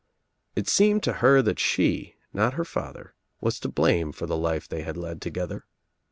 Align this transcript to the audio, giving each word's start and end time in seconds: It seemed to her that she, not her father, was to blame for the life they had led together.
It 0.55 0.67
seemed 0.67 1.03
to 1.03 1.13
her 1.21 1.43
that 1.43 1.59
she, 1.59 2.15
not 2.33 2.55
her 2.55 2.65
father, 2.65 3.13
was 3.39 3.59
to 3.59 3.69
blame 3.69 4.11
for 4.11 4.25
the 4.25 4.35
life 4.35 4.67
they 4.67 4.81
had 4.81 4.97
led 4.97 5.21
together. 5.21 5.67